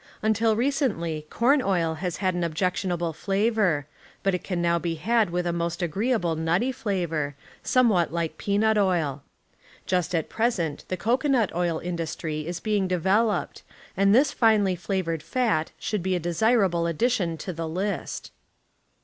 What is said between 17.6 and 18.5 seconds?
list.